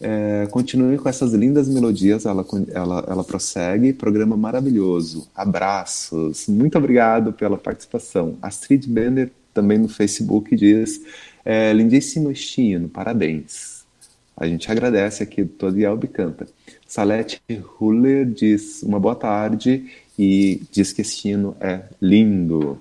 É, 0.00 0.46
continue 0.50 0.98
com 0.98 1.08
essas 1.08 1.32
lindas 1.32 1.68
melodias, 1.68 2.26
ela, 2.26 2.44
ela, 2.72 3.04
ela 3.08 3.24
prossegue. 3.24 3.92
Programa 3.92 4.36
maravilhoso. 4.36 5.28
Abraços. 5.34 6.46
Muito 6.48 6.76
obrigado 6.76 7.32
pela 7.32 7.56
participação. 7.56 8.36
Astrid 8.42 8.88
Bender, 8.88 9.30
também 9.52 9.78
no 9.78 9.88
Facebook, 9.88 10.54
diz: 10.56 11.00
é, 11.44 11.72
lindíssimo 11.72 12.30
estino, 12.30 12.88
parabéns. 12.88 13.73
A 14.36 14.46
gente 14.46 14.70
agradece 14.70 15.22
aqui 15.22 15.44
todo 15.44 15.78
Yelb 15.78 16.08
canta. 16.08 16.46
Salete 16.86 17.40
Huller 17.80 18.26
diz 18.26 18.82
uma 18.82 18.98
boa 18.98 19.14
tarde 19.14 19.90
e 20.18 20.62
diz 20.72 20.92
que 20.92 21.02
esse 21.02 21.28
hino 21.28 21.56
é 21.60 21.82
lindo. 22.00 22.80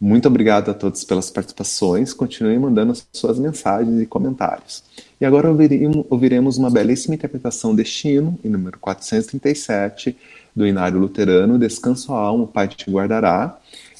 Muito 0.00 0.28
obrigado 0.28 0.70
a 0.70 0.74
todos 0.74 1.02
pelas 1.04 1.28
participações. 1.28 2.12
Continuem 2.14 2.58
mandando 2.58 2.96
suas 3.12 3.38
mensagens 3.38 4.00
e 4.00 4.06
comentários. 4.06 4.84
E 5.20 5.26
agora 5.26 5.48
ouviremos 5.50 6.56
uma 6.56 6.70
belíssima 6.70 7.16
interpretação 7.16 7.74
deste 7.74 8.08
hino, 8.08 8.38
em 8.44 8.48
número 8.48 8.78
437, 8.78 10.16
do 10.54 10.66
Inário 10.66 11.00
Luterano, 11.00 11.58
Descanso 11.58 12.14
a 12.14 12.18
Alma, 12.18 12.44
o 12.44 12.48
Pai 12.48 12.68
te 12.68 12.88
guardará, 12.88 13.58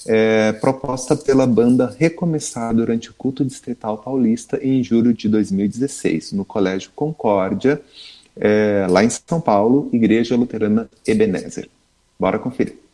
é, 0.08 0.52
proposta 0.54 1.14
pela 1.14 1.46
banda 1.46 1.94
Recomeçar 1.98 2.74
durante 2.74 3.10
o 3.10 3.14
culto 3.14 3.44
distrital 3.44 3.98
paulista 3.98 4.58
em 4.62 4.82
julho 4.82 5.12
de 5.12 5.28
2016, 5.28 6.32
no 6.32 6.46
Colégio 6.46 6.90
Concórdia, 6.96 7.80
é, 8.34 8.86
lá 8.88 9.04
em 9.04 9.10
São 9.10 9.40
Paulo, 9.40 9.90
Igreja 9.92 10.34
Luterana 10.34 10.88
Ebenezer. 11.06 11.68
Bora 12.18 12.38
conferir. 12.38 12.87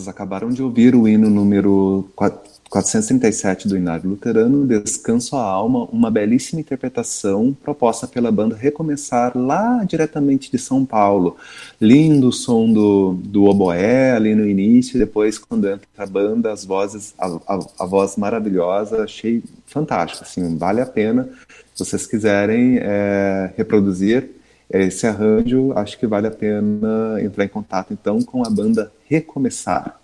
Vocês 0.00 0.08
acabaram 0.08 0.48
de 0.48 0.62
ouvir 0.62 0.94
o 0.94 1.06
hino 1.06 1.28
número 1.28 2.08
437 2.16 3.68
do 3.68 3.76
Inário 3.76 4.08
Luterano, 4.08 4.66
Descanso 4.66 5.36
a 5.36 5.42
Alma, 5.42 5.84
uma 5.92 6.10
belíssima 6.10 6.60
interpretação 6.60 7.54
proposta 7.62 8.06
pela 8.06 8.32
banda 8.32 8.56
Recomeçar, 8.56 9.36
lá 9.36 9.84
diretamente 9.84 10.50
de 10.50 10.58
São 10.58 10.86
Paulo. 10.86 11.36
Lindo 11.78 12.28
o 12.28 12.32
som 12.32 12.72
do, 12.72 13.12
do 13.22 13.44
oboé 13.44 14.12
ali 14.12 14.34
no 14.34 14.48
início, 14.48 14.98
depois 14.98 15.36
quando 15.36 15.68
entra 15.68 15.86
a 15.98 16.06
banda, 16.06 16.50
as 16.50 16.64
vozes, 16.64 17.12
a, 17.18 17.26
a, 17.26 17.58
a 17.80 17.84
voz 17.84 18.16
maravilhosa, 18.16 19.04
achei 19.04 19.42
fantástico, 19.66 20.24
assim, 20.24 20.56
vale 20.56 20.80
a 20.80 20.86
pena. 20.86 21.28
Se 21.74 21.84
vocês 21.84 22.06
quiserem 22.06 22.78
é, 22.80 23.52
reproduzir 23.54 24.39
esse 24.78 25.06
arranjo, 25.06 25.72
acho 25.74 25.98
que 25.98 26.06
vale 26.06 26.26
a 26.26 26.30
pena 26.30 27.20
entrar 27.20 27.44
em 27.44 27.48
contato 27.48 27.92
então 27.92 28.22
com 28.22 28.46
a 28.46 28.50
banda 28.50 28.92
Recomeçar. 29.08 30.00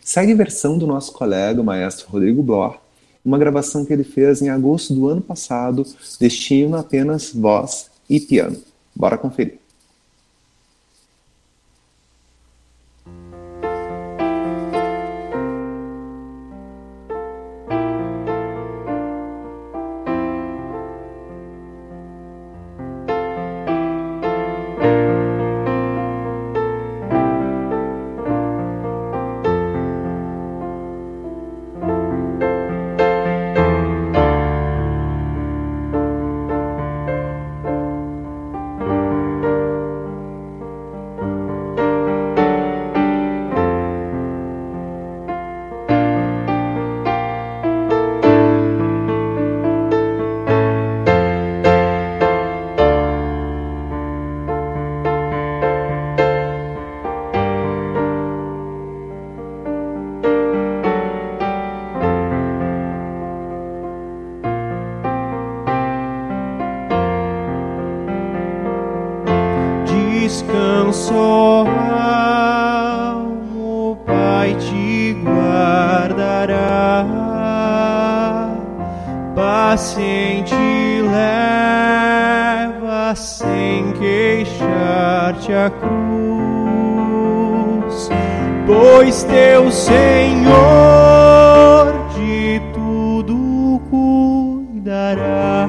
Segue 0.00 0.34
versão 0.34 0.78
do 0.78 0.86
nosso 0.86 1.12
colega, 1.12 1.60
o 1.60 1.64
maestro 1.64 2.08
Rodrigo 2.08 2.42
Bloch, 2.42 2.78
uma 3.24 3.38
gravação 3.38 3.84
que 3.84 3.92
ele 3.92 4.04
fez 4.04 4.40
em 4.40 4.48
agosto 4.48 4.94
do 4.94 5.08
ano 5.08 5.20
passado, 5.20 5.84
destino 6.20 6.76
apenas 6.76 7.32
voz 7.32 7.90
e 8.08 8.20
piano. 8.20 8.56
Bora 8.94 9.18
conferir. 9.18 9.65
mudará, 94.86 95.68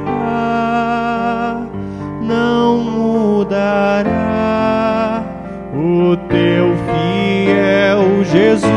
não 2.22 2.78
mudará 2.78 4.04
o 5.74 6.16
teu 6.30 6.76
fiel 6.86 8.24
Jesus. 8.24 8.70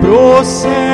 Procede 0.00 0.89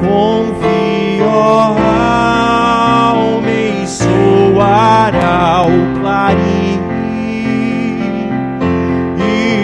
Confio, 0.00 1.28
ó 1.28 1.76
alma, 1.76 3.50
soará 3.86 5.66
o 5.66 6.00
clarim. 6.00 6.80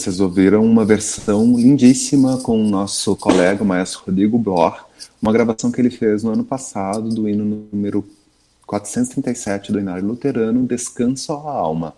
Vocês 0.09 0.21
ouviram 0.21 0.65
uma 0.65 0.87
versão 0.87 1.55
lindíssima 1.59 2.39
com 2.39 2.59
o 2.59 2.67
nosso 2.67 3.15
colega, 3.15 3.63
o 3.63 3.67
maestro 3.67 4.05
Rodrigo 4.07 4.39
Bloch, 4.39 4.81
uma 5.21 5.31
gravação 5.31 5.71
que 5.71 5.79
ele 5.83 5.91
fez 5.91 6.23
no 6.23 6.33
ano 6.33 6.43
passado 6.43 7.11
do 7.11 7.29
hino 7.29 7.69
número 7.71 8.03
437 8.67 9.71
do 9.71 9.79
Inário 9.79 10.07
Luterano, 10.07 10.67
Descanso 10.67 11.35
à 11.35 11.53
Alma. 11.53 11.95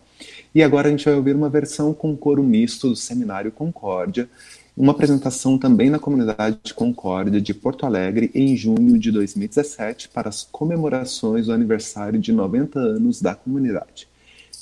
E 0.52 0.60
agora 0.60 0.88
a 0.88 0.90
gente 0.90 1.04
vai 1.04 1.14
ouvir 1.14 1.36
uma 1.36 1.48
versão 1.48 1.94
com 1.94 2.16
coro 2.16 2.42
misto 2.42 2.88
do 2.88 2.96
Seminário 2.96 3.52
Concórdia, 3.52 4.28
uma 4.76 4.90
apresentação 4.90 5.56
também 5.56 5.88
na 5.88 6.00
comunidade 6.00 6.58
de 6.64 6.74
Concórdia 6.74 7.40
de 7.40 7.54
Porto 7.54 7.86
Alegre 7.86 8.28
em 8.34 8.56
junho 8.56 8.98
de 8.98 9.12
2017 9.12 10.08
para 10.08 10.28
as 10.28 10.42
comemorações 10.42 11.46
do 11.46 11.52
aniversário 11.52 12.18
de 12.18 12.32
90 12.32 12.76
anos 12.76 13.22
da 13.22 13.36
comunidade. 13.36 14.08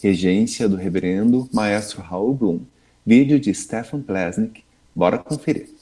Regência 0.02 0.68
do 0.68 0.76
reverendo 0.76 1.48
Maestro 1.50 2.02
Raul 2.02 2.34
Blum. 2.34 2.60
Vídeo 3.08 3.40
de 3.40 3.54
Stefan 3.54 4.02
Plesnik. 4.02 4.62
Bora 4.94 5.16
conferir. 5.16 5.77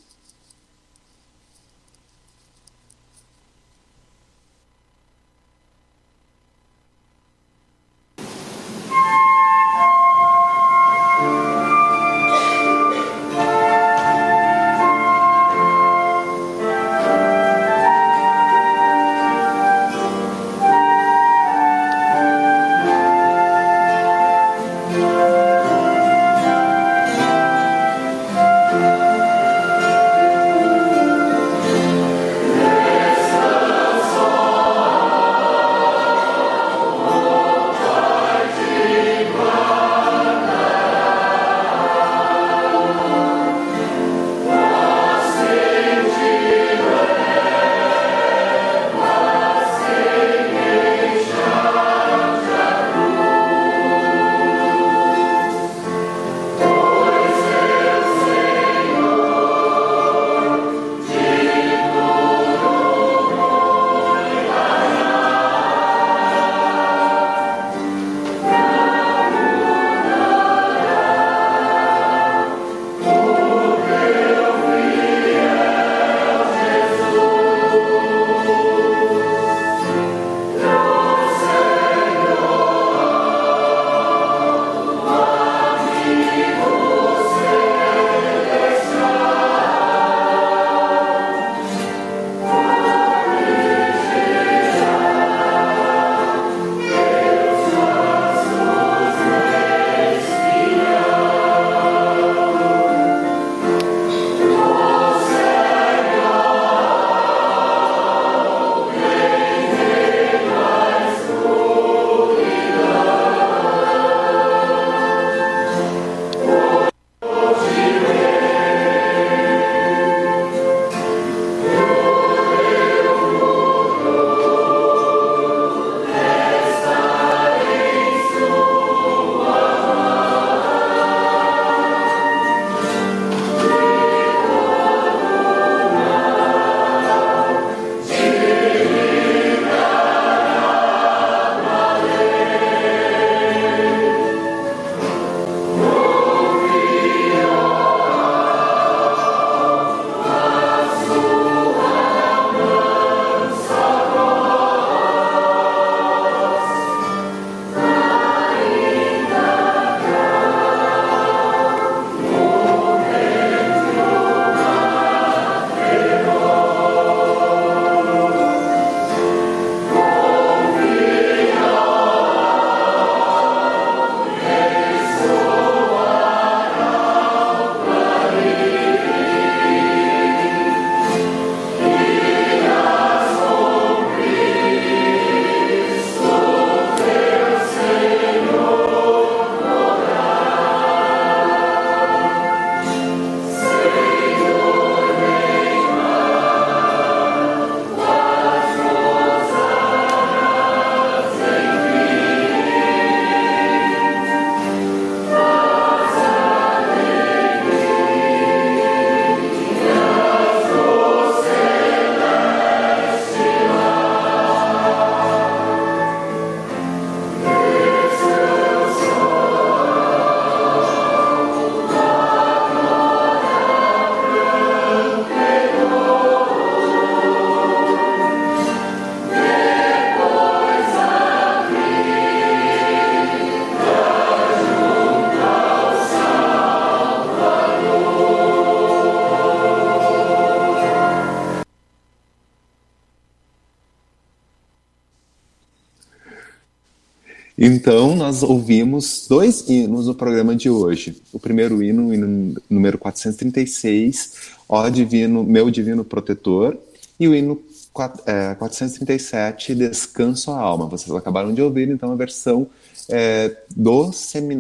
Então, 247.69 248.15
nós 248.15 248.45
ouvimos 248.45 249.27
dois 249.29 249.69
hinos 249.69 250.07
no 250.07 250.15
programa 250.15 250.55
de 250.55 250.71
hoje. 250.71 251.21
O 251.33 251.41
primeiro 251.41 251.83
hino, 251.83 252.07
o 252.07 252.15
hino 252.15 252.55
número 252.71 252.97
436, 252.97 254.35
Ó 254.69 254.89
Divino, 254.89 255.43
Meu 255.43 255.69
Divino 255.69 256.05
Protetor, 256.05 256.79
e 257.19 257.27
o 257.27 257.35
hino 257.35 257.61
437, 257.93 259.75
Descanso 259.75 260.53
a 260.53 260.61
Alma. 260.61 260.87
Vocês 260.87 261.11
acabaram 261.17 261.53
de 261.53 261.61
ouvir, 261.61 261.89
então, 261.89 262.13
a 262.13 262.15
versão 262.15 262.69
é, 263.09 263.57
do, 263.75 264.13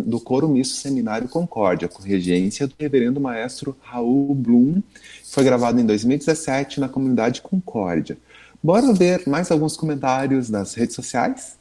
do 0.04 0.18
Coro 0.18 0.48
Misto 0.48 0.74
Seminário 0.74 1.28
Concórdia, 1.28 1.86
com 1.86 2.02
regência 2.02 2.66
do 2.66 2.74
reverendo 2.76 3.20
maestro 3.20 3.76
Raul 3.82 4.34
Blum, 4.34 4.82
foi 5.30 5.44
gravado 5.44 5.80
em 5.80 5.86
2017 5.86 6.80
na 6.80 6.88
comunidade 6.88 7.40
Concórdia. 7.40 8.18
Bora 8.60 8.92
ver 8.92 9.28
mais 9.28 9.52
alguns 9.52 9.76
comentários 9.76 10.50
nas 10.50 10.74
redes 10.74 10.96
sociais? 10.96 11.56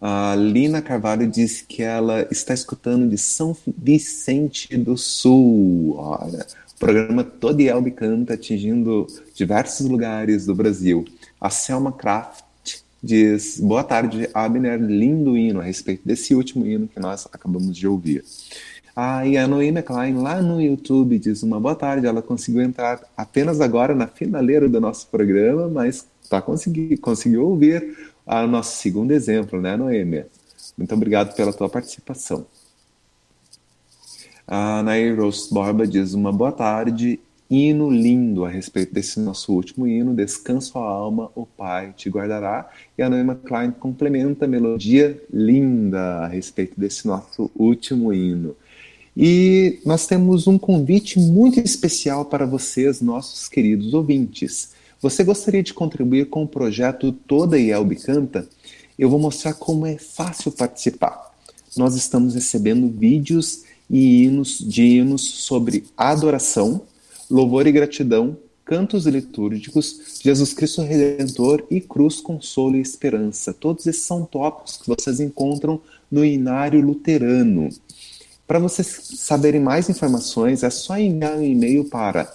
A 0.00 0.34
Lina 0.34 0.80
Carvalho 0.80 1.26
diz 1.26 1.60
que 1.60 1.82
ela 1.82 2.26
está 2.30 2.54
escutando 2.54 3.06
de 3.06 3.18
São 3.18 3.54
Vicente 3.76 4.74
do 4.78 4.96
Sul. 4.96 5.94
Olha, 5.98 6.46
o 6.74 6.78
programa 6.78 7.22
Todo 7.22 7.60
Elbe 7.60 7.90
Canta 7.90 8.32
atingindo 8.32 9.06
diversos 9.34 9.86
lugares 9.86 10.46
do 10.46 10.54
Brasil. 10.54 11.04
A 11.38 11.50
Selma 11.50 11.92
Kraft 11.92 12.44
diz: 13.02 13.60
Boa 13.60 13.84
tarde, 13.84 14.26
Abner, 14.32 14.80
lindo 14.80 15.36
hino 15.36 15.60
a 15.60 15.64
respeito 15.64 16.00
desse 16.06 16.34
último 16.34 16.66
hino 16.66 16.88
que 16.88 16.98
nós 16.98 17.28
acabamos 17.30 17.76
de 17.76 17.86
ouvir. 17.86 18.24
Ah, 18.96 19.26
e 19.26 19.36
a 19.36 19.46
Noemi 19.46 19.82
Klein, 19.82 20.14
lá 20.14 20.40
no 20.40 20.62
YouTube, 20.62 21.18
diz 21.18 21.42
uma 21.42 21.60
boa 21.60 21.74
tarde. 21.74 22.06
Ela 22.06 22.22
conseguiu 22.22 22.62
entrar 22.62 23.02
apenas 23.14 23.60
agora 23.60 23.94
na 23.94 24.06
finaleira 24.06 24.66
do 24.66 24.80
nosso 24.80 25.06
programa, 25.08 25.68
mas 25.68 26.06
tá 26.30 26.40
consegui, 26.40 26.96
conseguiu 26.96 27.46
ouvir 27.46 28.09
o 28.38 28.46
nosso 28.46 28.76
segundo 28.76 29.10
exemplo, 29.10 29.60
né, 29.60 29.76
Noemi? 29.76 30.24
Muito 30.78 30.94
obrigado 30.94 31.34
pela 31.34 31.52
tua 31.52 31.68
participação. 31.68 32.46
A 34.46 34.82
Nair 34.82 35.20
Rose 35.20 35.52
Borba 35.52 35.86
diz 35.86 36.14
uma 36.14 36.32
boa 36.32 36.52
tarde, 36.52 37.18
hino 37.50 37.90
lindo 37.90 38.44
a 38.44 38.48
respeito 38.48 38.94
desse 38.94 39.18
nosso 39.18 39.52
último 39.52 39.86
hino, 39.86 40.14
Descanso 40.14 40.78
a 40.78 40.82
alma, 40.82 41.30
o 41.34 41.44
Pai 41.44 41.92
te 41.96 42.08
guardará. 42.08 42.70
E 42.96 43.02
a 43.02 43.10
Noema 43.10 43.34
Klein 43.34 43.72
complementa 43.72 44.44
a 44.44 44.48
melodia 44.48 45.20
linda 45.32 46.20
a 46.20 46.28
respeito 46.28 46.78
desse 46.78 47.06
nosso 47.08 47.50
último 47.56 48.12
hino. 48.12 48.54
E 49.16 49.80
nós 49.84 50.06
temos 50.06 50.46
um 50.46 50.56
convite 50.56 51.18
muito 51.18 51.58
especial 51.58 52.24
para 52.24 52.46
vocês, 52.46 53.00
nossos 53.00 53.48
queridos 53.48 53.92
ouvintes. 53.92 54.78
Você 55.02 55.24
gostaria 55.24 55.62
de 55.62 55.72
contribuir 55.72 56.28
com 56.28 56.42
o 56.42 56.48
projeto 56.48 57.10
Toda 57.10 57.58
Yelbe 57.58 57.96
Canta? 57.96 58.46
Eu 58.98 59.08
vou 59.08 59.18
mostrar 59.18 59.54
como 59.54 59.86
é 59.86 59.96
fácil 59.96 60.52
participar. 60.52 61.34
Nós 61.74 61.94
estamos 61.94 62.34
recebendo 62.34 62.86
vídeos 62.86 63.62
e 63.88 64.24
hinos 64.24 64.58
de 64.58 64.82
hinos 64.82 65.22
sobre 65.22 65.84
adoração, 65.96 66.82
louvor 67.30 67.66
e 67.66 67.72
gratidão, 67.72 68.36
cantos 68.62 69.06
litúrgicos, 69.06 70.20
Jesus 70.22 70.52
Cristo 70.52 70.82
Redentor 70.82 71.64
e 71.70 71.80
cruz, 71.80 72.20
consolo 72.20 72.76
e 72.76 72.82
esperança. 72.82 73.54
Todos 73.54 73.86
esses 73.86 74.02
são 74.02 74.26
tópicos 74.26 74.76
que 74.76 74.86
vocês 74.86 75.18
encontram 75.18 75.80
no 76.10 76.22
Inário 76.22 76.78
Luterano. 76.82 77.70
Para 78.46 78.58
vocês 78.58 78.86
saberem 79.16 79.62
mais 79.62 79.88
informações, 79.88 80.62
é 80.62 80.68
só 80.68 80.98
enviar 80.98 81.38
um 81.38 81.42
e-mail 81.42 81.84
para 81.86 82.30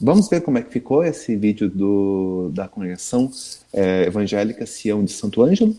Vamos 0.00 0.26
ver 0.26 0.40
como 0.40 0.56
é 0.56 0.62
que 0.62 0.72
ficou 0.72 1.04
esse 1.04 1.36
vídeo 1.36 1.68
do, 1.68 2.50
da 2.54 2.66
congregação 2.66 3.30
é, 3.70 4.04
evangélica 4.06 4.64
Sião 4.64 5.04
de 5.04 5.12
Santo 5.12 5.42
Ângelo? 5.42 5.76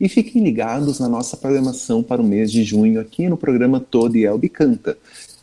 e 0.00 0.08
fiquem 0.08 0.42
ligados 0.42 0.98
na 0.98 1.08
nossa 1.08 1.36
programação 1.36 2.02
para 2.02 2.20
o 2.20 2.24
mês 2.24 2.50
de 2.50 2.64
junho 2.64 3.00
aqui 3.00 3.28
no 3.28 3.36
programa 3.36 3.78
Toda 3.80 4.18
Yelb 4.18 4.48
Canta. 4.48 4.98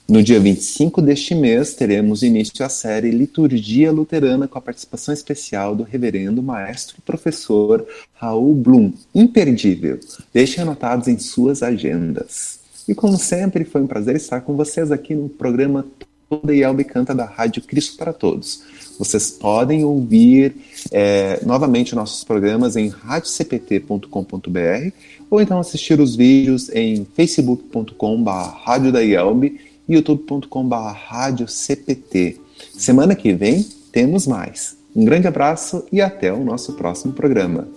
No 0.07 0.21
dia 0.21 0.39
25 0.39 1.01
deste 1.01 1.33
mês, 1.33 1.73
teremos 1.73 2.21
início 2.21 2.63
a 2.63 2.69
série 2.69 3.09
Liturgia 3.09 3.91
Luterana 3.91 4.47
com 4.47 4.59
a 4.59 4.61
participação 4.61 5.11
especial 5.11 5.75
do 5.75 5.81
reverendo 5.81 6.43
maestro 6.43 6.97
e 6.99 7.01
professor 7.01 7.83
Raul 8.13 8.53
Blum. 8.53 8.93
Imperdível. 9.15 9.99
Deixem 10.31 10.61
anotados 10.61 11.07
em 11.07 11.17
suas 11.17 11.63
agendas. 11.63 12.54
E 12.87 12.93
como 12.93 13.17
sempre, 13.17 13.65
foi 13.65 13.81
um 13.81 13.87
prazer 13.87 14.15
estar 14.15 14.41
com 14.41 14.55
vocês 14.55 14.91
aqui 14.91 15.15
no 15.15 15.27
programa 15.27 15.85
Toda 16.29 16.53
Yelbe 16.53 16.83
Canta 16.83 17.13
da 17.13 17.25
Rádio 17.25 17.61
Cristo 17.63 17.97
para 17.97 18.13
Todos. 18.13 18.61
Vocês 18.97 19.31
podem 19.31 19.83
ouvir 19.83 20.55
é, 20.91 21.39
novamente 21.45 21.95
nossos 21.95 22.23
programas 22.23 22.75
em 22.75 22.87
radiocpt.com.br 22.87 24.91
ou 25.29 25.41
então 25.41 25.59
assistir 25.59 25.99
os 25.99 26.15
vídeos 26.15 26.69
em 26.69 27.05
facebook.com.br 27.15 28.31
youtube.com.br 29.87 31.45
cpt. 31.47 32.41
Semana 32.73 33.15
que 33.15 33.33
vem 33.33 33.63
temos 33.91 34.25
mais. 34.25 34.77
Um 34.95 35.03
grande 35.03 35.27
abraço 35.27 35.85
e 35.91 36.01
até 36.01 36.31
o 36.31 36.43
nosso 36.43 36.73
próximo 36.73 37.13
programa. 37.13 37.67